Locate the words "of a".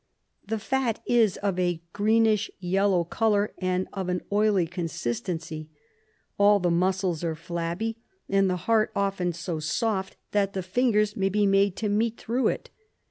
1.37-1.79